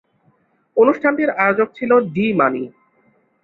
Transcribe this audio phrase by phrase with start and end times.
[0.77, 2.63] অনুষ্ঠানটির আয়োজক ছিল ডি-মানি।